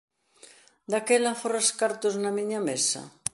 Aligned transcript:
Daquela 0.91 1.29
aforras 1.33 1.67
cartos 1.81 2.13
na 2.23 2.31
miña 2.37 2.59
mesa? 2.69 3.01